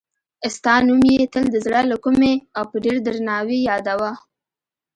ستا 0.55 0.73
نوم 0.87 1.01
یې 1.11 1.25
تل 1.33 1.45
د 1.51 1.55
زړه 1.65 1.81
له 1.91 1.95
کومې 2.03 2.33
او 2.57 2.63
په 2.71 2.77
ډېر 2.85 2.97
درناوي 3.07 3.59
یادوه. 3.69 4.11